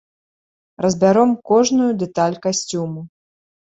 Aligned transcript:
Разбяром 0.85 1.31
кожную 1.51 1.91
дэталь 2.03 2.41
касцюму. 2.47 3.01